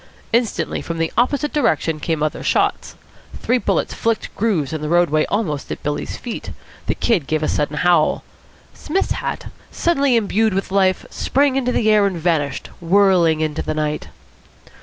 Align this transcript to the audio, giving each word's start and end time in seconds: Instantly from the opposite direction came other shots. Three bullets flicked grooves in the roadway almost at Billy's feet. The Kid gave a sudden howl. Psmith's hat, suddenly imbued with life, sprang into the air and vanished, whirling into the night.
Instantly 0.33 0.81
from 0.81 0.97
the 0.97 1.13
opposite 1.15 1.53
direction 1.53 1.99
came 1.99 2.23
other 2.23 2.41
shots. 2.41 2.95
Three 3.39 3.59
bullets 3.59 3.93
flicked 3.93 4.35
grooves 4.35 4.73
in 4.73 4.81
the 4.81 4.89
roadway 4.89 5.27
almost 5.29 5.71
at 5.71 5.83
Billy's 5.83 6.17
feet. 6.17 6.49
The 6.87 6.95
Kid 6.95 7.27
gave 7.27 7.43
a 7.43 7.47
sudden 7.47 7.77
howl. 7.77 8.23
Psmith's 8.73 9.11
hat, 9.11 9.51
suddenly 9.69 10.15
imbued 10.15 10.55
with 10.55 10.71
life, 10.71 11.05
sprang 11.11 11.55
into 11.55 11.71
the 11.71 11.91
air 11.91 12.07
and 12.07 12.17
vanished, 12.17 12.71
whirling 12.79 13.41
into 13.41 13.61
the 13.61 13.75
night. 13.75 14.07